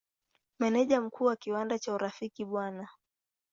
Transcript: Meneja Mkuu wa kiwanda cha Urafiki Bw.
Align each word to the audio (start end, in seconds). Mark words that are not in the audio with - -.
Meneja 0.59 1.01
Mkuu 1.01 1.25
wa 1.25 1.35
kiwanda 1.35 1.79
cha 1.79 1.93
Urafiki 1.93 2.45
Bw. 2.45 2.83